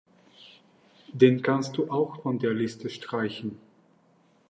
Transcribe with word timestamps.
Den 1.13 1.43
kannst 1.43 1.77
du 1.77 1.91
auch 1.91 2.23
von 2.23 2.39
der 2.39 2.55
Liste 2.55 2.89
streichen. 2.89 3.59